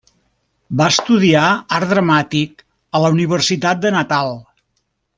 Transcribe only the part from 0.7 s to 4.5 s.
Va estudiar art dramàtic a la Universitat de Natal.